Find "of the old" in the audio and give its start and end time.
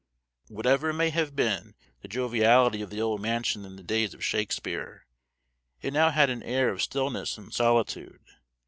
2.81-3.21